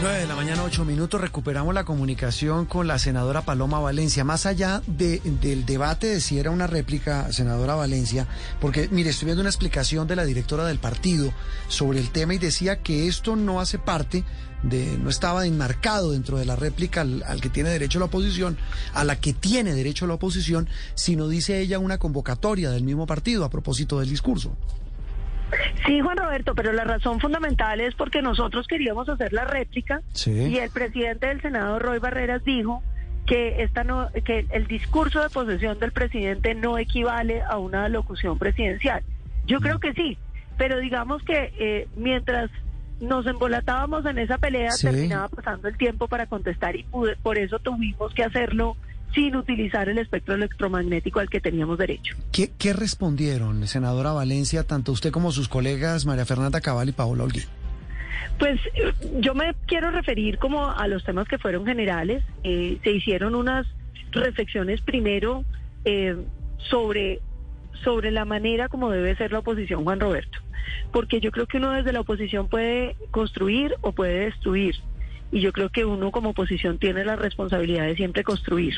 9 0.00 0.20
de 0.20 0.26
la 0.28 0.36
mañana, 0.36 0.62
8 0.62 0.84
minutos, 0.84 1.20
recuperamos 1.20 1.74
la 1.74 1.82
comunicación 1.82 2.66
con 2.66 2.86
la 2.86 3.00
senadora 3.00 3.42
Paloma 3.42 3.80
Valencia. 3.80 4.22
Más 4.22 4.46
allá 4.46 4.80
de, 4.86 5.18
del 5.40 5.66
debate 5.66 6.06
de 6.06 6.20
si 6.20 6.38
era 6.38 6.52
una 6.52 6.68
réplica, 6.68 7.32
senadora 7.32 7.74
Valencia, 7.74 8.28
porque 8.60 8.88
mire, 8.92 9.10
estoy 9.10 9.26
viendo 9.26 9.40
una 9.40 9.50
explicación 9.50 10.06
de 10.06 10.14
la 10.14 10.24
directora 10.24 10.64
del 10.66 10.78
partido 10.78 11.32
sobre 11.66 11.98
el 11.98 12.10
tema 12.10 12.34
y 12.34 12.38
decía 12.38 12.80
que 12.80 13.08
esto 13.08 13.34
no 13.34 13.60
hace 13.60 13.80
parte 13.80 14.22
de, 14.62 14.96
no 14.98 15.10
estaba 15.10 15.46
enmarcado 15.46 16.12
dentro 16.12 16.38
de 16.38 16.44
la 16.44 16.54
réplica 16.54 17.00
al, 17.00 17.24
al 17.24 17.40
que 17.40 17.50
tiene 17.50 17.70
derecho 17.70 17.98
la 17.98 18.04
oposición, 18.04 18.56
a 18.94 19.02
la 19.02 19.18
que 19.18 19.32
tiene 19.32 19.74
derecho 19.74 20.06
la 20.06 20.14
oposición, 20.14 20.68
sino 20.94 21.26
dice 21.26 21.58
ella 21.58 21.80
una 21.80 21.98
convocatoria 21.98 22.70
del 22.70 22.84
mismo 22.84 23.08
partido 23.08 23.44
a 23.44 23.50
propósito 23.50 23.98
del 23.98 24.10
discurso. 24.10 24.56
Sí, 25.86 26.00
Juan 26.00 26.16
Roberto, 26.16 26.54
pero 26.54 26.72
la 26.72 26.84
razón 26.84 27.20
fundamental 27.20 27.80
es 27.80 27.94
porque 27.94 28.22
nosotros 28.22 28.66
queríamos 28.66 29.08
hacer 29.08 29.32
la 29.32 29.44
réplica 29.44 30.02
y 30.26 30.58
el 30.58 30.70
presidente 30.70 31.26
del 31.26 31.40
Senado, 31.40 31.78
Roy 31.78 31.98
Barreras, 31.98 32.44
dijo 32.44 32.82
que 33.26 33.62
esta 33.62 33.84
no, 33.84 34.10
que 34.24 34.46
el 34.50 34.66
discurso 34.66 35.20
de 35.20 35.28
posesión 35.28 35.78
del 35.78 35.92
presidente 35.92 36.54
no 36.54 36.78
equivale 36.78 37.42
a 37.42 37.58
una 37.58 37.88
locución 37.88 38.38
presidencial. 38.38 39.02
Yo 39.46 39.60
creo 39.60 39.78
que 39.78 39.92
sí, 39.92 40.18
pero 40.56 40.78
digamos 40.78 41.22
que 41.22 41.52
eh, 41.58 41.88
mientras 41.96 42.50
nos 43.00 43.26
embolatábamos 43.26 44.04
en 44.06 44.18
esa 44.18 44.38
pelea, 44.38 44.70
terminaba 44.80 45.28
pasando 45.28 45.68
el 45.68 45.76
tiempo 45.76 46.08
para 46.08 46.26
contestar 46.26 46.74
y 46.76 46.84
por 47.22 47.38
eso 47.38 47.58
tuvimos 47.58 48.12
que 48.12 48.24
hacerlo 48.24 48.76
sin 49.14 49.36
utilizar 49.36 49.88
el 49.88 49.98
espectro 49.98 50.34
electromagnético 50.34 51.20
al 51.20 51.30
que 51.30 51.40
teníamos 51.40 51.78
derecho. 51.78 52.14
¿Qué, 52.32 52.50
qué 52.58 52.72
respondieron, 52.72 53.66
senadora 53.66 54.12
Valencia, 54.12 54.64
tanto 54.64 54.92
usted 54.92 55.10
como 55.10 55.32
sus 55.32 55.48
colegas 55.48 56.06
María 56.06 56.26
Fernanda 56.26 56.60
Cabal 56.60 56.88
y 56.88 56.92
Paola 56.92 57.24
Olguín? 57.24 57.44
Pues 58.38 58.60
yo 59.20 59.34
me 59.34 59.54
quiero 59.66 59.90
referir 59.90 60.38
como 60.38 60.70
a 60.70 60.86
los 60.86 61.04
temas 61.04 61.26
que 61.26 61.38
fueron 61.38 61.66
generales. 61.66 62.22
Eh, 62.44 62.78
se 62.84 62.92
hicieron 62.92 63.34
unas 63.34 63.66
reflexiones 64.12 64.80
primero 64.80 65.44
eh, 65.84 66.16
sobre, 66.70 67.20
sobre 67.82 68.10
la 68.12 68.24
manera 68.24 68.68
como 68.68 68.90
debe 68.90 69.16
ser 69.16 69.32
la 69.32 69.40
oposición, 69.40 69.84
Juan 69.84 69.98
Roberto. 69.98 70.38
Porque 70.92 71.20
yo 71.20 71.32
creo 71.32 71.46
que 71.46 71.56
uno 71.56 71.72
desde 71.72 71.92
la 71.92 72.00
oposición 72.00 72.48
puede 72.48 72.96
construir 73.10 73.74
o 73.80 73.92
puede 73.92 74.26
destruir. 74.26 74.76
Y 75.32 75.40
yo 75.40 75.52
creo 75.52 75.68
que 75.70 75.84
uno 75.84 76.12
como 76.12 76.30
oposición 76.30 76.78
tiene 76.78 77.04
la 77.04 77.16
responsabilidad 77.16 77.86
de 77.86 77.96
siempre 77.96 78.22
construir. 78.22 78.76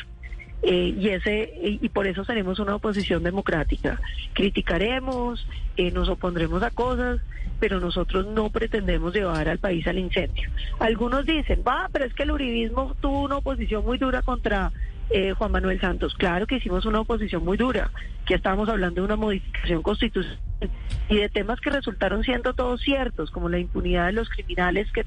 Eh, 0.63 0.93
y 0.95 1.09
ese 1.09 1.51
y 1.61 1.89
por 1.89 2.05
eso 2.05 2.23
seremos 2.23 2.59
una 2.59 2.75
oposición 2.75 3.23
democrática. 3.23 3.99
Criticaremos, 4.33 5.47
eh, 5.77 5.91
nos 5.91 6.07
opondremos 6.07 6.61
a 6.61 6.69
cosas, 6.69 7.19
pero 7.59 7.79
nosotros 7.79 8.27
no 8.27 8.49
pretendemos 8.49 9.13
llevar 9.13 9.49
al 9.49 9.59
país 9.59 9.87
al 9.87 9.97
incendio. 9.97 10.49
Algunos 10.79 11.25
dicen, 11.25 11.63
va, 11.67 11.89
pero 11.91 12.05
es 12.05 12.13
que 12.13 12.23
el 12.23 12.31
uribismo 12.31 12.95
tuvo 13.01 13.23
una 13.23 13.37
oposición 13.37 13.85
muy 13.85 13.97
dura 13.97 14.21
contra 14.21 14.71
eh, 15.13 15.33
Juan 15.33 15.51
Manuel 15.51 15.79
Santos. 15.79 16.13
Claro 16.15 16.47
que 16.47 16.55
hicimos 16.55 16.85
una 16.85 17.01
oposición 17.01 17.43
muy 17.43 17.57
dura, 17.57 17.91
que 18.25 18.35
estábamos 18.35 18.69
hablando 18.69 19.01
de 19.01 19.05
una 19.05 19.15
modificación 19.15 19.81
constitucional 19.81 20.39
y 21.09 21.17
de 21.17 21.29
temas 21.29 21.59
que 21.59 21.69
resultaron 21.69 22.23
siendo 22.23 22.53
todos 22.53 22.81
ciertos, 22.81 23.31
como 23.31 23.49
la 23.49 23.59
impunidad 23.59 24.07
de 24.07 24.13
los 24.13 24.29
criminales 24.29 24.91
que 24.91 25.03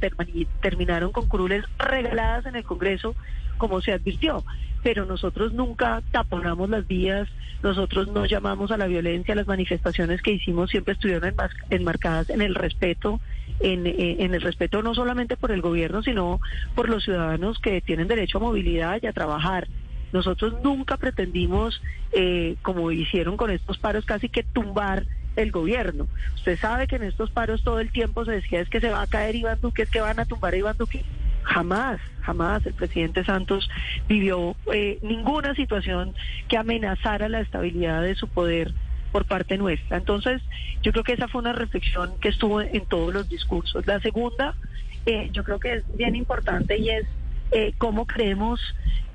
terminaron 0.60 1.12
con 1.12 1.28
curules 1.28 1.64
regaladas 1.78 2.46
en 2.46 2.56
el 2.56 2.64
Congreso, 2.64 3.14
como 3.56 3.80
se 3.80 3.92
advirtió. 3.92 4.44
Pero 4.82 5.06
nosotros 5.06 5.54
nunca 5.54 6.02
taponamos 6.10 6.68
las 6.68 6.86
vías, 6.86 7.28
nosotros 7.62 8.08
no 8.08 8.26
llamamos 8.26 8.70
a 8.70 8.76
la 8.76 8.86
violencia, 8.86 9.34
las 9.34 9.46
manifestaciones 9.46 10.20
que 10.20 10.32
hicimos 10.32 10.70
siempre 10.70 10.92
estuvieron 10.92 11.34
enmarcadas 11.70 12.28
en 12.28 12.42
el 12.42 12.54
respeto, 12.54 13.20
en, 13.60 13.86
eh, 13.86 14.16
en 14.18 14.34
el 14.34 14.42
respeto 14.42 14.82
no 14.82 14.94
solamente 14.94 15.38
por 15.38 15.52
el 15.52 15.62
gobierno, 15.62 16.02
sino 16.02 16.40
por 16.74 16.90
los 16.90 17.04
ciudadanos 17.04 17.58
que 17.60 17.80
tienen 17.80 18.08
derecho 18.08 18.38
a 18.38 18.42
movilidad 18.42 18.98
y 19.02 19.06
a 19.06 19.12
trabajar. 19.12 19.68
Nosotros 20.14 20.62
nunca 20.62 20.96
pretendimos, 20.96 21.82
eh, 22.12 22.54
como 22.62 22.92
hicieron 22.92 23.36
con 23.36 23.50
estos 23.50 23.78
paros, 23.78 24.04
casi 24.04 24.28
que 24.28 24.44
tumbar 24.44 25.06
el 25.34 25.50
gobierno. 25.50 26.06
Usted 26.36 26.56
sabe 26.56 26.86
que 26.86 26.94
en 26.94 27.02
estos 27.02 27.32
paros 27.32 27.64
todo 27.64 27.80
el 27.80 27.90
tiempo 27.90 28.24
se 28.24 28.30
decía 28.30 28.60
es 28.60 28.68
que 28.68 28.80
se 28.80 28.90
va 28.90 29.02
a 29.02 29.08
caer 29.08 29.34
Iván 29.34 29.58
Duque, 29.60 29.82
es 29.82 29.90
que 29.90 30.00
van 30.00 30.20
a 30.20 30.24
tumbar 30.24 30.54
a 30.54 30.56
Iván 30.56 30.76
Duque. 30.78 31.04
Jamás, 31.42 32.00
jamás 32.20 32.64
el 32.64 32.74
presidente 32.74 33.24
Santos 33.24 33.68
vivió 34.08 34.54
eh, 34.72 35.00
ninguna 35.02 35.52
situación 35.56 36.14
que 36.46 36.58
amenazara 36.58 37.28
la 37.28 37.40
estabilidad 37.40 38.00
de 38.02 38.14
su 38.14 38.28
poder 38.28 38.72
por 39.10 39.24
parte 39.24 39.58
nuestra. 39.58 39.96
Entonces, 39.96 40.40
yo 40.82 40.92
creo 40.92 41.02
que 41.02 41.14
esa 41.14 41.26
fue 41.26 41.40
una 41.40 41.54
reflexión 41.54 42.12
que 42.20 42.28
estuvo 42.28 42.60
en 42.60 42.86
todos 42.86 43.12
los 43.12 43.28
discursos. 43.28 43.84
La 43.84 43.98
segunda, 43.98 44.54
eh, 45.06 45.30
yo 45.32 45.42
creo 45.42 45.58
que 45.58 45.72
es 45.72 45.96
bien 45.96 46.14
importante 46.14 46.78
y 46.78 46.90
es 46.90 47.04
eh, 47.54 47.72
cómo 47.78 48.06
queremos 48.06 48.60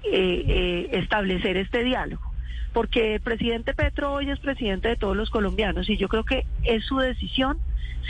eh, 0.03 0.43
eh, 0.47 0.89
establecer 0.93 1.57
este 1.57 1.83
diálogo. 1.83 2.23
Porque 2.71 3.15
el 3.15 3.21
presidente 3.21 3.73
Petro 3.73 4.13
hoy 4.13 4.29
es 4.29 4.39
presidente 4.39 4.87
de 4.87 4.95
todos 4.95 5.17
los 5.17 5.29
colombianos 5.29 5.89
y 5.89 5.97
yo 5.97 6.07
creo 6.07 6.23
que 6.23 6.45
es 6.63 6.85
su 6.85 6.97
decisión 6.97 7.59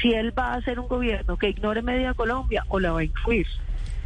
si 0.01 0.13
él 0.13 0.38
va 0.38 0.53
a 0.53 0.57
hacer 0.57 0.79
un 0.79 0.88
gobierno 0.88 1.38
que 1.38 1.50
ignore 1.50 1.81
media 1.81 2.13
Colombia 2.13 2.63
o 2.67 2.79
la 2.79 2.91
va 2.91 3.00
a 3.00 3.03
incluir. 3.03 3.47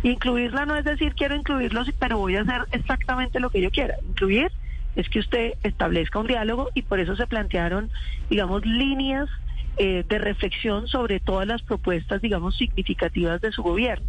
Incluirla 0.01 0.65
no 0.65 0.77
es 0.77 0.85
decir 0.85 1.13
quiero 1.13 1.35
incluirlos, 1.35 1.91
pero 1.99 2.17
voy 2.17 2.37
a 2.37 2.41
hacer 2.41 2.61
exactamente 2.71 3.41
lo 3.41 3.49
que 3.49 3.61
yo 3.61 3.69
quiera. 3.69 3.95
Incluir 4.07 4.49
es 4.95 5.09
que 5.09 5.19
usted 5.19 5.53
establezca 5.63 6.19
un 6.19 6.27
diálogo 6.27 6.69
y 6.73 6.83
por 6.83 7.01
eso 7.01 7.17
se 7.17 7.27
plantearon, 7.27 7.89
digamos, 8.29 8.65
líneas 8.65 9.27
eh, 9.75 10.05
de 10.07 10.19
reflexión 10.19 10.87
sobre 10.87 11.19
todas 11.19 11.47
las 11.47 11.61
propuestas, 11.63 12.21
digamos, 12.21 12.55
significativas 12.55 13.41
de 13.41 13.51
su 13.51 13.61
gobierno. 13.63 14.05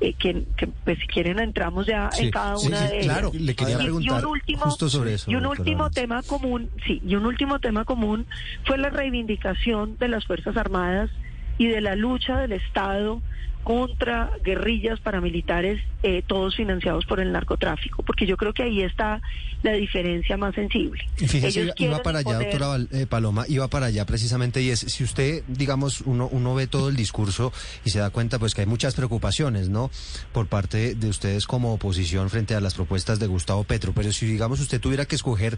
Eh, 0.00 0.14
que, 0.14 0.44
pues 0.84 0.98
si 0.98 1.06
quieren 1.06 1.38
entramos 1.38 1.86
ya 1.86 2.10
en 2.18 2.30
cada 2.30 2.58
una 2.58 2.88
de 2.88 3.00
ellas. 3.00 3.18
Claro, 3.18 3.30
le 3.32 3.54
quería 3.54 3.78
preguntar 3.78 4.20
y 4.20 4.24
un 4.24 4.30
último, 4.30 4.60
justo 4.62 4.88
sobre 4.88 5.14
eso. 5.14 5.30
Y 5.30 5.36
un 5.36 5.46
último 5.46 5.90
tema 5.90 6.22
común, 6.22 6.70
sí, 6.86 7.00
y 7.06 7.14
un 7.14 7.24
último 7.24 7.60
tema 7.60 7.84
común 7.84 8.26
fue 8.64 8.78
la 8.78 8.90
reivindicación 8.90 9.96
de 9.98 10.08
las 10.08 10.26
Fuerzas 10.26 10.56
Armadas 10.56 11.10
y 11.58 11.68
de 11.68 11.80
la 11.80 11.96
lucha 11.96 12.38
del 12.38 12.52
Estado 12.52 13.20
contra 13.64 14.30
guerrillas 14.42 14.98
paramilitares, 15.00 15.80
eh, 16.02 16.22
todos 16.26 16.56
financiados 16.56 17.06
por 17.06 17.20
el 17.20 17.30
narcotráfico, 17.30 18.02
porque 18.02 18.26
yo 18.26 18.36
creo 18.36 18.52
que 18.52 18.64
ahí 18.64 18.82
está 18.82 19.20
la 19.62 19.72
diferencia 19.72 20.36
más 20.36 20.54
sensible. 20.56 21.04
Fíjese, 21.14 21.72
iba 21.76 22.02
para 22.02 22.20
allá, 22.20 22.40
doctora 22.40 22.78
eh, 22.90 23.06
Paloma, 23.06 23.44
iba 23.48 23.68
para 23.68 23.86
allá 23.86 24.04
precisamente, 24.04 24.60
y 24.62 24.70
es, 24.70 24.80
si 24.80 25.04
usted, 25.04 25.44
digamos, 25.46 26.00
uno, 26.00 26.28
uno 26.32 26.56
ve 26.56 26.66
todo 26.66 26.88
el 26.88 26.96
discurso 26.96 27.52
y 27.84 27.90
se 27.90 28.00
da 28.00 28.10
cuenta, 28.10 28.40
pues 28.40 28.54
que 28.54 28.62
hay 28.62 28.66
muchas 28.66 28.94
preocupaciones, 28.94 29.68
¿no? 29.68 29.92
Por 30.32 30.48
parte 30.48 30.96
de 30.96 31.08
ustedes 31.08 31.46
como 31.46 31.72
oposición 31.72 32.30
frente 32.30 32.56
a 32.56 32.60
las 32.60 32.74
propuestas 32.74 33.20
de 33.20 33.28
Gustavo 33.28 33.62
Petro, 33.62 33.92
pero 33.94 34.10
si, 34.10 34.26
digamos, 34.26 34.58
usted 34.58 34.80
tuviera 34.80 35.04
que 35.04 35.14
escoger 35.14 35.56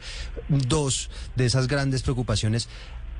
dos 0.48 1.08
de 1.36 1.46
esas 1.46 1.68
grandes 1.68 2.02
preocupaciones, 2.02 2.68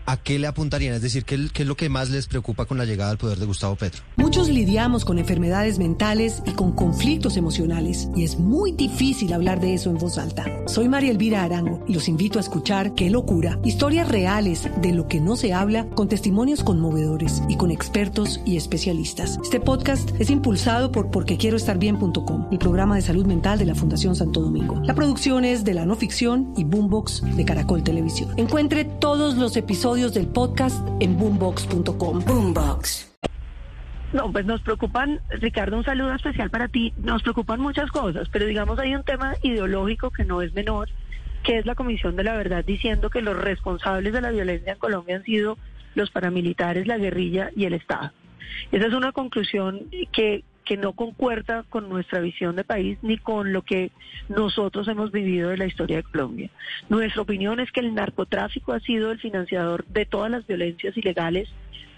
¿A 0.06 0.18
qué 0.18 0.38
le 0.38 0.46
apuntarían? 0.46 0.94
Es 0.94 1.00
decir, 1.00 1.24
¿qué, 1.24 1.34
es 1.54 1.66
lo 1.66 1.76
que 1.76 1.88
más 1.88 2.10
les 2.10 2.26
preocupa 2.26 2.66
con 2.66 2.76
la 2.76 2.84
llegada 2.84 3.10
al 3.10 3.16
poder 3.16 3.38
de 3.38 3.46
Gustavo 3.46 3.74
Petro? 3.74 4.02
Muchos 4.16 4.50
lidiamos 4.50 5.02
con 5.04 5.18
enfermedades 5.18 5.78
mentales 5.78 6.42
y 6.44 6.50
con 6.50 6.72
conflictos 6.72 7.38
emocionales 7.38 8.08
y 8.14 8.24
es 8.24 8.38
muy 8.38 8.72
difícil 8.72 9.32
hablar 9.32 9.60
de 9.60 9.72
eso 9.72 9.88
en 9.88 9.96
voz 9.96 10.18
alta. 10.18 10.44
Soy 10.66 10.90
María 10.90 11.10
Elvira 11.10 11.42
Arango 11.42 11.82
y 11.88 11.94
los 11.94 12.08
invito 12.08 12.38
a 12.38 12.42
escuchar 12.42 12.94
Qué 12.94 13.08
locura, 13.08 13.58
historias 13.64 14.08
reales 14.08 14.68
de 14.82 14.92
lo 14.92 15.08
que 15.08 15.20
no 15.20 15.36
se 15.36 15.54
habla 15.54 15.88
con 15.88 16.08
testimonios 16.08 16.62
conmovedores 16.62 17.42
y 17.48 17.56
con 17.56 17.70
expertos 17.70 18.40
y 18.44 18.58
especialistas. 18.58 19.38
Este 19.42 19.58
podcast 19.58 20.10
es 20.18 20.28
impulsado 20.28 20.92
por 20.92 21.10
porquequieroestarbien.com, 21.10 22.48
el 22.52 22.58
programa 22.58 22.96
de 22.96 23.02
salud 23.02 23.24
mental 23.24 23.58
de 23.58 23.64
la 23.64 23.74
Fundación 23.74 24.14
Santo 24.16 24.42
Domingo. 24.42 24.82
La 24.84 24.94
producción 24.94 25.46
es 25.46 25.64
de 25.64 25.72
la 25.72 25.86
no 25.86 25.96
ficción 25.96 26.52
y 26.58 26.64
Boombox 26.64 27.22
de 27.36 27.44
Caracol 27.46 27.82
Televisión. 27.82 28.34
Encuentre 28.36 28.84
todos 28.84 29.36
los 29.36 29.56
episodios 29.56 29.93
del 29.94 30.26
podcast 30.26 30.84
en 30.98 31.16
boombox.com. 31.16 32.24
Boombox. 32.26 33.16
No, 34.12 34.30
pues 34.32 34.44
nos 34.44 34.60
preocupan, 34.60 35.20
Ricardo, 35.30 35.76
un 35.76 35.84
saludo 35.84 36.12
especial 36.12 36.50
para 36.50 36.66
ti. 36.66 36.92
Nos 36.96 37.22
preocupan 37.22 37.60
muchas 37.60 37.92
cosas, 37.92 38.28
pero 38.32 38.44
digamos 38.44 38.78
hay 38.80 38.96
un 38.96 39.04
tema 39.04 39.36
ideológico 39.42 40.10
que 40.10 40.24
no 40.24 40.42
es 40.42 40.52
menor, 40.52 40.88
que 41.44 41.58
es 41.58 41.66
la 41.66 41.76
Comisión 41.76 42.16
de 42.16 42.24
la 42.24 42.36
Verdad 42.36 42.64
diciendo 42.64 43.08
que 43.08 43.22
los 43.22 43.36
responsables 43.36 44.12
de 44.12 44.20
la 44.20 44.32
violencia 44.32 44.72
en 44.72 44.78
Colombia 44.78 45.16
han 45.16 45.22
sido 45.22 45.58
los 45.94 46.10
paramilitares, 46.10 46.88
la 46.88 46.98
guerrilla 46.98 47.50
y 47.54 47.66
el 47.66 47.74
Estado. 47.74 48.10
Esa 48.72 48.86
es 48.88 48.94
una 48.94 49.12
conclusión 49.12 49.82
que 50.12 50.42
que 50.64 50.76
no 50.76 50.92
concuerda 50.92 51.64
con 51.68 51.88
nuestra 51.88 52.20
visión 52.20 52.56
de 52.56 52.64
país 52.64 52.98
ni 53.02 53.18
con 53.18 53.52
lo 53.52 53.62
que 53.62 53.90
nosotros 54.28 54.88
hemos 54.88 55.12
vivido 55.12 55.50
de 55.50 55.58
la 55.58 55.66
historia 55.66 55.98
de 55.98 56.02
Colombia. 56.04 56.50
Nuestra 56.88 57.22
opinión 57.22 57.60
es 57.60 57.70
que 57.70 57.80
el 57.80 57.94
narcotráfico 57.94 58.72
ha 58.72 58.80
sido 58.80 59.10
el 59.10 59.20
financiador 59.20 59.84
de 59.86 60.06
todas 60.06 60.30
las 60.30 60.46
violencias 60.46 60.96
ilegales 60.96 61.48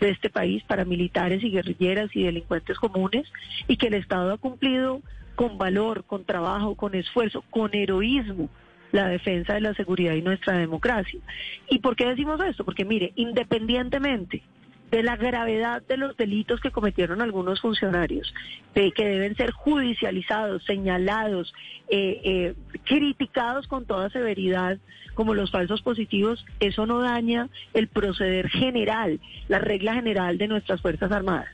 de 0.00 0.10
este 0.10 0.30
país 0.30 0.62
para 0.64 0.84
militares 0.84 1.42
y 1.42 1.50
guerrilleras 1.50 2.14
y 2.14 2.24
delincuentes 2.24 2.78
comunes 2.78 3.26
y 3.68 3.76
que 3.76 3.86
el 3.86 3.94
Estado 3.94 4.32
ha 4.32 4.38
cumplido 4.38 5.00
con 5.34 5.58
valor, 5.58 6.04
con 6.04 6.24
trabajo, 6.24 6.74
con 6.74 6.94
esfuerzo, 6.94 7.44
con 7.50 7.74
heroísmo 7.74 8.48
la 8.92 9.08
defensa 9.08 9.54
de 9.54 9.60
la 9.60 9.74
seguridad 9.74 10.14
y 10.14 10.22
nuestra 10.22 10.56
democracia. 10.58 11.20
¿Y 11.68 11.78
por 11.80 11.96
qué 11.96 12.06
decimos 12.06 12.40
esto? 12.40 12.64
Porque 12.64 12.84
mire, 12.84 13.12
independientemente 13.16 14.42
de 14.90 15.02
la 15.02 15.16
gravedad 15.16 15.82
de 15.82 15.96
los 15.96 16.16
delitos 16.16 16.60
que 16.60 16.70
cometieron 16.70 17.20
algunos 17.20 17.60
funcionarios, 17.60 18.32
de 18.74 18.92
que 18.92 19.06
deben 19.06 19.36
ser 19.36 19.50
judicializados, 19.50 20.64
señalados, 20.64 21.52
eh, 21.88 22.20
eh, 22.24 22.54
criticados 22.84 23.66
con 23.66 23.84
toda 23.84 24.10
severidad, 24.10 24.78
como 25.14 25.34
los 25.34 25.50
falsos 25.50 25.82
positivos, 25.82 26.44
eso 26.60 26.86
no 26.86 27.00
daña 27.00 27.48
el 27.74 27.88
proceder 27.88 28.48
general, 28.48 29.18
la 29.48 29.58
regla 29.58 29.94
general 29.94 30.38
de 30.38 30.48
nuestras 30.48 30.80
Fuerzas 30.80 31.10
Armadas. 31.10 31.48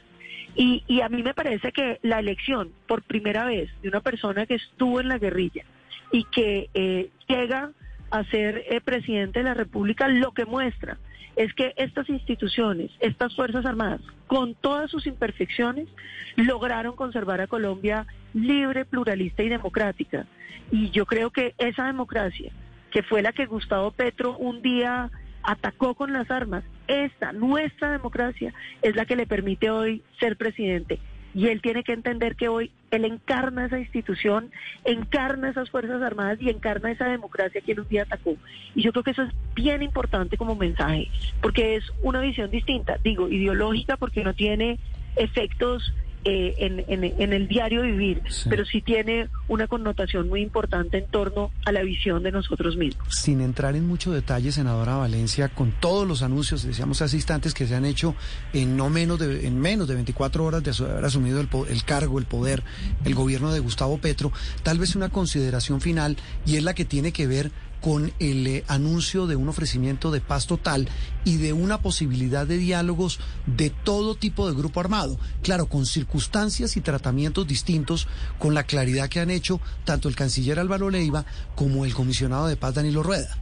Y, 0.54 0.84
y 0.86 1.00
a 1.00 1.08
mí 1.08 1.22
me 1.22 1.32
parece 1.32 1.72
que 1.72 1.98
la 2.02 2.18
elección, 2.18 2.70
por 2.86 3.02
primera 3.02 3.46
vez, 3.46 3.70
de 3.80 3.88
una 3.88 4.00
persona 4.00 4.44
que 4.44 4.56
estuvo 4.56 5.00
en 5.00 5.08
la 5.08 5.18
guerrilla 5.18 5.64
y 6.10 6.24
que 6.24 6.68
eh, 6.74 7.08
llega 7.26 7.70
a 8.12 8.24
ser 8.24 8.64
presidente 8.84 9.40
de 9.40 9.44
la 9.46 9.54
República, 9.54 10.06
lo 10.06 10.32
que 10.32 10.44
muestra 10.44 10.98
es 11.34 11.52
que 11.54 11.72
estas 11.76 12.08
instituciones, 12.10 12.90
estas 13.00 13.34
Fuerzas 13.34 13.64
Armadas, 13.64 14.02
con 14.26 14.54
todas 14.54 14.90
sus 14.90 15.06
imperfecciones, 15.06 15.88
lograron 16.36 16.94
conservar 16.94 17.40
a 17.40 17.46
Colombia 17.46 18.06
libre, 18.34 18.84
pluralista 18.84 19.42
y 19.42 19.48
democrática. 19.48 20.26
Y 20.70 20.90
yo 20.90 21.06
creo 21.06 21.30
que 21.30 21.54
esa 21.56 21.86
democracia, 21.86 22.52
que 22.90 23.02
fue 23.02 23.22
la 23.22 23.32
que 23.32 23.46
Gustavo 23.46 23.90
Petro 23.92 24.36
un 24.36 24.60
día 24.60 25.10
atacó 25.42 25.94
con 25.94 26.12
las 26.12 26.30
armas, 26.30 26.64
esta, 26.86 27.32
nuestra 27.32 27.92
democracia, 27.92 28.52
es 28.82 28.94
la 28.94 29.06
que 29.06 29.16
le 29.16 29.26
permite 29.26 29.70
hoy 29.70 30.02
ser 30.20 30.36
presidente 30.36 31.00
y 31.34 31.48
él 31.48 31.62
tiene 31.62 31.82
que 31.82 31.92
entender 31.92 32.36
que 32.36 32.48
hoy 32.48 32.70
él 32.90 33.04
encarna 33.04 33.66
esa 33.66 33.78
institución, 33.78 34.50
encarna 34.84 35.50
esas 35.50 35.70
Fuerzas 35.70 36.02
Armadas 36.02 36.38
y 36.40 36.50
encarna 36.50 36.90
esa 36.90 37.06
democracia 37.06 37.60
que 37.60 37.72
él 37.72 37.80
un 37.80 37.88
día 37.88 38.02
atacó. 38.02 38.36
Y 38.74 38.82
yo 38.82 38.92
creo 38.92 39.02
que 39.02 39.12
eso 39.12 39.22
es 39.22 39.32
bien 39.54 39.82
importante 39.82 40.36
como 40.36 40.54
mensaje, 40.54 41.08
porque 41.40 41.76
es 41.76 41.84
una 42.02 42.20
visión 42.20 42.50
distinta, 42.50 42.98
digo, 43.02 43.28
ideológica, 43.28 43.96
porque 43.96 44.24
no 44.24 44.34
tiene 44.34 44.78
efectos 45.16 45.92
eh, 46.24 46.54
en, 46.58 47.32
el 47.32 47.48
diario 47.48 47.82
vivir, 47.82 48.22
pero 48.48 48.64
sí 48.64 48.80
tiene 48.80 49.28
una 49.48 49.66
connotación 49.66 50.28
muy 50.28 50.40
importante 50.40 50.98
en 50.98 51.06
torno 51.06 51.50
a 51.64 51.72
la 51.72 51.82
visión 51.82 52.22
de 52.22 52.30
nosotros 52.30 52.76
mismos. 52.76 53.06
Sin 53.08 53.40
entrar 53.40 53.74
en 53.74 53.86
mucho 53.86 54.12
detalle, 54.12 54.52
senadora 54.52 54.96
Valencia, 54.96 55.48
con 55.48 55.72
todos 55.72 56.06
los 56.06 56.22
anuncios, 56.22 56.62
decíamos 56.62 57.02
hace 57.02 57.16
instantes, 57.16 57.54
que 57.54 57.66
se 57.66 57.74
han 57.74 57.84
hecho 57.84 58.14
en 58.52 58.76
no 58.76 58.88
menos 58.88 59.18
de, 59.18 59.46
en 59.46 59.58
menos 59.58 59.88
de 59.88 59.94
24 59.94 60.44
horas 60.44 60.62
de 60.62 60.70
haber 60.84 61.04
asumido 61.04 61.40
el, 61.40 61.48
el 61.68 61.84
cargo, 61.84 62.18
el 62.18 62.26
poder, 62.26 62.62
el 63.04 63.14
gobierno 63.14 63.52
de 63.52 63.60
Gustavo 63.60 63.98
Petro, 63.98 64.32
tal 64.62 64.78
vez 64.78 64.94
una 64.94 65.08
consideración 65.08 65.80
final 65.80 66.16
y 66.46 66.56
es 66.56 66.62
la 66.62 66.74
que 66.74 66.84
tiene 66.84 67.12
que 67.12 67.26
ver 67.26 67.50
con 67.82 68.12
el 68.20 68.46
eh, 68.46 68.64
anuncio 68.68 69.26
de 69.26 69.36
un 69.36 69.48
ofrecimiento 69.48 70.10
de 70.10 70.20
paz 70.20 70.46
total 70.46 70.88
y 71.24 71.36
de 71.36 71.52
una 71.52 71.78
posibilidad 71.78 72.46
de 72.46 72.56
diálogos 72.56 73.20
de 73.44 73.70
todo 73.70 74.14
tipo 74.14 74.48
de 74.48 74.56
grupo 74.56 74.80
armado. 74.80 75.18
Claro, 75.42 75.66
con 75.66 75.84
circunstancias 75.84 76.76
y 76.76 76.80
tratamientos 76.80 77.46
distintos, 77.46 78.08
con 78.38 78.54
la 78.54 78.62
claridad 78.62 79.08
que 79.08 79.20
han 79.20 79.30
hecho 79.30 79.60
tanto 79.84 80.08
el 80.08 80.16
canciller 80.16 80.58
Álvaro 80.58 80.88
Leiva 80.88 81.26
como 81.56 81.84
el 81.84 81.92
comisionado 81.92 82.46
de 82.46 82.56
paz 82.56 82.74
Danilo 82.74 83.02
Rueda. 83.02 83.36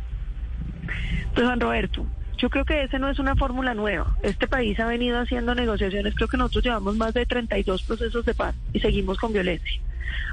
Pues 1.35 1.47
Juan 1.47 1.61
Roberto, 1.61 2.07
yo 2.39 2.49
creo 2.49 2.65
que 2.65 2.83
esa 2.83 2.99
no 2.99 3.11
es 3.11 3.19
una 3.19 3.37
fórmula 3.37 3.75
nueva. 3.75 4.17
Este 4.23 4.49
país 4.49 4.81
ha 4.81 4.87
venido 4.87 5.21
haciendo 5.21 5.55
negociaciones, 5.55 6.15
creo 6.15 6.29
que 6.29 6.39
nosotros 6.39 6.65
llevamos 6.65 6.97
más 6.97 7.13
de 7.13 7.27
32 7.27 7.83
procesos 7.83 8.25
de 8.25 8.35
paz 8.35 8.55
y 8.73 8.81
seguimos 8.81 9.19
con 9.19 9.35
violencia. 9.35 9.81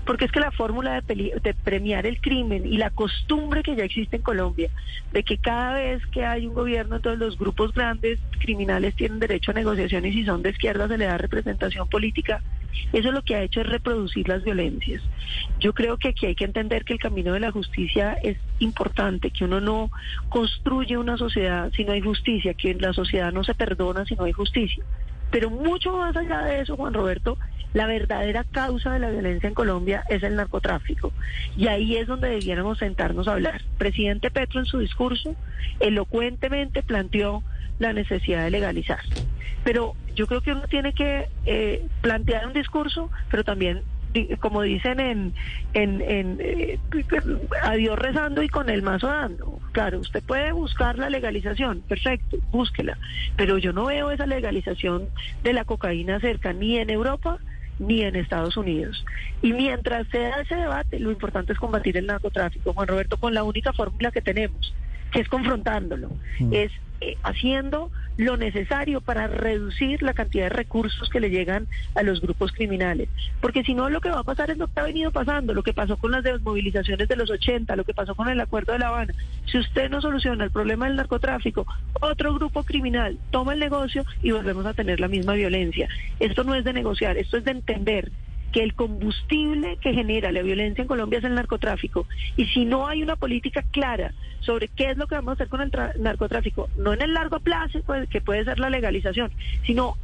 Porque 0.06 0.26
es 0.26 0.32
que 0.32 0.40
la 0.40 0.52
fórmula 0.52 1.02
de, 1.02 1.56
premiar 1.64 2.06
el 2.06 2.20
crimen 2.22 2.66
y 2.66 2.78
la 2.78 2.90
costumbre 2.90 3.64
que 3.64 3.76
ya 3.76 3.84
existe 3.84 4.18
en 4.18 4.22
Colombia 4.22 4.70
de 5.12 5.24
que 5.24 5.38
cada 5.38 5.74
vez 5.74 6.06
que 6.08 6.26
hay 6.26 6.48
un 6.48 6.54
gobierno, 6.54 7.00
todos 7.00 7.18
los 7.18 7.38
grupos 7.38 7.74
grandes 7.74 8.20
criminales 8.40 8.96
tienen 8.96 9.20
derecho 9.20 9.52
a 9.52 9.54
negociación 9.54 10.06
y 10.06 10.26
son 10.26 10.42
de 10.42 10.52
izquierda 10.52 10.88
se 10.88 10.98
le 10.98 11.06
da 11.06 11.18
representación 11.18 11.90
política, 11.90 12.42
eso 12.94 13.12
lo 13.12 13.22
que 13.22 13.36
ha 13.36 13.44
hecho 13.44 13.62
es 13.62 13.68
reproducir 13.68 14.28
las 14.28 14.44
violencias. 14.44 15.02
Yo 15.60 15.74
creo 15.74 15.98
que 15.98 16.10
aquí 16.10 16.26
hay 16.26 16.36
que 16.36 16.46
entender 16.46 16.86
que 16.86 16.94
el 16.94 17.00
camino 17.00 17.34
de 17.34 17.40
la 17.40 17.52
justicia 17.52 18.14
es 18.24 18.38
importante, 18.60 19.32
que 19.32 19.46
uno 19.46 19.60
no 19.60 19.92
construye 20.30 20.98
una 20.98 21.18
sociedad 21.18 21.72
si 21.76 21.84
no 21.84 21.92
hay 21.92 22.02
justicia, 22.02 22.54
que 22.54 22.74
la 22.76 22.94
sociedad 22.94 23.32
no 23.32 23.44
se 23.44 23.56
perdona 23.56 24.06
si 24.06 24.16
no 24.16 24.24
hay 24.24 24.32
justicia. 24.32 24.84
Pero 25.32 25.50
mucho 25.50 25.94
más 25.98 26.16
allá 26.16 26.42
de 26.44 26.62
eso, 26.62 26.78
Juan 26.78 26.94
Roberto, 26.94 27.38
la 27.74 27.86
verdadera 27.86 28.44
causa 28.44 28.94
de 28.94 29.00
la 29.00 29.10
violencia 29.10 29.48
en 29.48 29.54
Colombia 29.54 30.04
es 30.10 30.24
el 30.24 30.36
narcotráfico. 30.36 31.12
Y 31.56 31.68
ahí 31.68 31.98
es 31.98 32.08
donde 32.08 32.30
debiéramos 32.30 32.80
sentarnos 32.80 33.28
a 33.28 33.34
hablar. 33.34 33.62
Presidente 33.78 34.32
Petro 34.32 34.60
en 34.60 34.66
su 34.66 34.80
discurso 34.80 35.36
elocuentemente 35.80 36.82
planteó 36.82 37.44
la 37.80 37.94
necesidad 37.94 38.44
de 38.44 38.52
legalizar. 38.52 39.02
Pero 39.64 39.96
yo 40.16 40.28
creo 40.28 40.42
que 40.42 40.54
uno 40.54 40.64
tiene 40.70 40.94
que 40.94 41.28
eh, 41.46 41.86
plantear 42.02 42.48
un 42.48 42.54
discurso, 42.54 43.12
pero 43.30 43.44
también 43.44 43.84
como 44.40 44.62
dicen 44.62 45.00
en, 45.00 45.34
en, 45.74 46.02
en 46.02 46.38
eh, 46.40 46.80
a 47.64 47.74
Dios 47.74 47.98
rezando 47.98 48.42
y 48.44 48.50
con 48.50 48.70
el 48.70 48.82
mazo 48.82 49.08
dando. 49.08 49.60
Claro, 49.72 50.00
usted 50.00 50.24
puede 50.24 50.52
buscar 50.52 50.98
la 50.98 51.10
legalización, 51.10 51.82
perfecto, 51.82 52.38
búsquela, 52.52 52.98
pero 53.36 53.58
yo 53.58 53.74
no 53.74 53.86
veo 53.86 54.12
esa 54.12 54.26
legalización 54.26 55.08
de 55.44 55.54
la 55.54 55.66
cocaína 55.66 56.20
cerca 56.20 56.54
ni 56.54 56.78
en 56.78 56.90
Europa 56.90 57.40
ni 57.80 58.02
en 58.02 58.16
Estados 58.16 58.58
Unidos. 58.58 59.06
Y 59.42 59.54
mientras 59.54 60.08
sea 60.08 60.42
ese 60.42 60.56
debate, 60.56 61.00
lo 61.00 61.12
importante 61.12 61.54
es 61.54 61.60
combatir 61.60 61.98
el 61.98 62.08
narcotráfico, 62.08 62.74
Juan 62.74 62.88
Roberto, 62.88 63.18
con 63.18 63.34
la 63.34 63.44
única 63.44 63.74
fórmula 63.74 64.12
que 64.12 64.22
tenemos, 64.22 64.74
que 65.12 65.22
es 65.22 65.30
confrontándolo, 65.30 66.10
mm. 66.40 66.54
es 66.54 66.72
eh, 67.02 67.18
haciendo 67.24 67.92
lo 68.18 68.36
necesario 68.36 69.02
para 69.02 69.28
reducir 69.28 70.02
la 70.02 70.14
cantidad 70.14 70.46
de 70.46 70.50
recursos 70.50 71.10
que 71.10 71.20
le 71.20 71.30
llegan 71.30 71.68
a 71.96 72.04
los 72.04 72.20
grupos 72.20 72.52
criminales. 72.52 73.10
Porque 73.42 73.64
si 73.64 73.74
no, 73.74 73.90
lo 73.90 74.02
que 74.02 74.10
va 74.10 74.20
a 74.20 74.24
pasar 74.24 74.50
es 74.50 74.58
lo 74.58 74.68
que 74.68 74.80
ha 74.80 74.84
venido 74.84 75.12
pasando, 75.12 75.54
lo 75.54 75.64
que 75.64 75.74
pasó 75.74 75.98
con 75.98 76.12
las 76.12 76.24
desmovilizaciones 76.24 77.08
de 77.08 77.16
los 77.16 77.30
80, 77.30 77.76
lo 77.76 77.84
que 77.84 77.94
pasó 77.94 78.16
con 78.16 78.28
el 78.28 78.40
Acuerdo 78.40 78.74
de 78.74 78.80
La 78.80 78.90
Habana. 78.90 79.14
Si 79.46 79.58
usted 79.58 79.90
no 79.90 80.02
soluciona 80.02 80.44
el 80.44 80.52
problema 80.52 80.88
del 80.88 80.98
narcotráfico, 80.98 81.66
otro 82.02 82.34
grupo 82.34 82.64
criminal 82.64 83.18
toma 83.32 83.54
el 83.54 83.60
negocio 83.60 84.04
y 84.22 84.32
volvemos 84.32 84.66
a 84.66 84.74
tener 84.74 85.00
la 85.00 85.08
misma 85.08 85.34
violencia. 85.34 85.88
Esto 86.20 86.44
no 86.44 86.56
es 86.56 86.64
de 86.64 86.74
negociar, 86.74 87.18
esto 87.18 87.38
es 87.38 87.46
de 87.46 87.52
entender 87.52 88.12
que 88.52 88.64
el 88.64 88.74
combustible 88.74 89.78
que 89.82 89.94
genera 89.94 90.32
la 90.32 90.42
violencia 90.42 90.82
en 90.82 90.88
Colombia 90.88 91.20
es 91.20 91.26
el 91.26 91.36
narcotráfico. 91.36 92.08
Y 92.36 92.46
si 92.48 92.66
no 92.66 92.88
hay 92.88 93.04
una 93.04 93.16
política 93.16 93.64
clara 93.72 94.14
sobre 94.40 94.68
qué 94.70 94.92
es 94.92 94.98
lo 94.98 95.08
que 95.08 95.16
vamos 95.16 95.32
a 95.32 95.34
hacer 95.34 95.50
con 95.50 95.62
el 95.62 95.72
narcotráfico, 96.00 96.70
no 96.78 96.94
en 96.94 97.02
el 97.02 97.14
largo 97.14 97.40
plazo, 97.40 97.80
pues, 97.86 98.08
que 98.10 98.22
puede 98.22 98.46
ser 98.46 98.60
la 98.60 98.70
legalización, 98.70 99.32
sino 99.66 99.98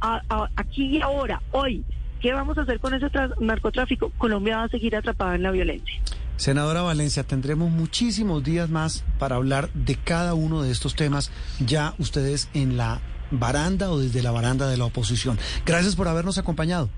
aquí 0.56 0.96
y 0.96 1.00
ahora, 1.00 1.42
hoy, 1.52 1.84
¿qué 2.20 2.32
vamos 2.32 2.58
a 2.58 2.62
hacer 2.62 2.80
con 2.80 2.94
ese 2.94 3.06
narcotráfico? 3.40 4.10
Colombia 4.18 4.58
va 4.58 4.64
a 4.64 4.68
seguir 4.68 4.94
atrapada 4.94 5.34
en 5.34 5.42
la 5.42 5.50
violencia. 5.50 6.00
Senadora 6.36 6.82
Valencia, 6.82 7.22
tendremos 7.22 7.70
muchísimos 7.70 8.42
días 8.42 8.68
más 8.68 9.04
para 9.18 9.36
hablar 9.36 9.70
de 9.72 9.94
cada 9.94 10.34
uno 10.34 10.62
de 10.62 10.72
estos 10.72 10.96
temas, 10.96 11.30
ya 11.64 11.94
ustedes 11.98 12.50
en 12.54 12.76
la 12.76 13.00
baranda 13.30 13.90
o 13.90 13.98
desde 13.98 14.22
la 14.22 14.32
baranda 14.32 14.68
de 14.68 14.76
la 14.76 14.84
oposición. 14.84 15.38
Gracias 15.64 15.96
por 15.96 16.08
habernos 16.08 16.36
acompañado. 16.36 16.90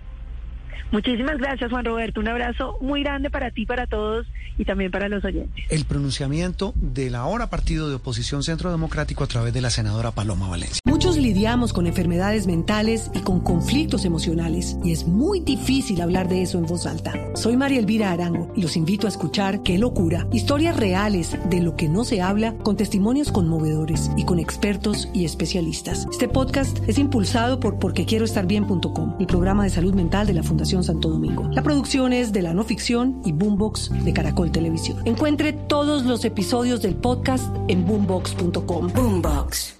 Muchísimas 0.92 1.38
gracias, 1.38 1.70
Juan 1.70 1.84
Roberto. 1.84 2.20
Un 2.20 2.28
abrazo 2.28 2.78
muy 2.80 3.02
grande 3.02 3.30
para 3.30 3.50
ti, 3.50 3.66
para 3.66 3.86
todos 3.86 4.26
y 4.58 4.64
también 4.64 4.90
para 4.90 5.08
los 5.08 5.24
oyentes. 5.24 5.64
El 5.68 5.84
pronunciamiento 5.84 6.72
del 6.76 7.14
ahora 7.14 7.50
partido 7.50 7.88
de 7.88 7.96
oposición 7.96 8.42
Centro 8.42 8.70
Democrático 8.70 9.24
a 9.24 9.26
través 9.26 9.52
de 9.52 9.60
la 9.60 9.70
senadora 9.70 10.12
Paloma 10.12 10.48
Valencia. 10.48 10.80
Muchos 10.84 11.16
lidiamos 11.16 11.72
con 11.72 11.86
enfermedades 11.86 12.46
mentales 12.46 13.10
y 13.14 13.20
con 13.20 13.40
conflictos 13.40 14.04
emocionales 14.04 14.76
y 14.82 14.92
es 14.92 15.06
muy 15.06 15.40
difícil 15.40 16.00
hablar 16.00 16.28
de 16.28 16.42
eso 16.42 16.58
en 16.58 16.66
voz 16.66 16.86
alta. 16.86 17.12
Soy 17.34 17.56
María 17.56 17.78
Elvira 17.78 18.12
Arango 18.12 18.52
y 18.56 18.62
los 18.62 18.76
invito 18.76 19.06
a 19.06 19.10
escuchar 19.10 19.62
Qué 19.62 19.78
locura, 19.78 20.26
historias 20.32 20.76
reales 20.76 21.36
de 21.50 21.60
lo 21.60 21.76
que 21.76 21.88
no 21.88 22.04
se 22.04 22.22
habla 22.22 22.56
con 22.58 22.76
testimonios 22.76 23.32
conmovedores 23.32 24.10
y 24.16 24.24
con 24.24 24.38
expertos 24.38 25.08
y 25.12 25.24
especialistas. 25.24 26.06
Este 26.10 26.28
podcast 26.28 26.78
es 26.88 26.98
impulsado 26.98 27.60
por 27.60 27.78
porquequieroestarbien.com, 27.78 29.16
el 29.20 29.26
programa 29.26 29.64
de 29.64 29.70
salud 29.70 29.94
mental 29.94 30.26
de 30.26 30.34
la 30.34 30.42
Fundación 30.42 30.65
Santo 30.66 31.08
Domingo. 31.08 31.48
La 31.52 31.62
producción 31.62 32.12
es 32.12 32.32
de 32.32 32.42
la 32.42 32.52
no 32.52 32.64
ficción 32.64 33.22
y 33.24 33.32
Boombox 33.32 33.90
de 34.04 34.12
Caracol 34.12 34.50
Televisión. 34.50 34.98
Encuentre 35.04 35.52
todos 35.52 36.04
los 36.04 36.24
episodios 36.24 36.82
del 36.82 36.96
podcast 36.96 37.54
en 37.68 37.86
boombox.com. 37.86 38.88
Boombox. 38.92 39.76